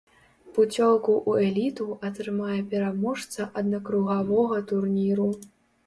[0.53, 5.33] Пуцёўку ў эліту атрымае пераможца аднакругавога турніру.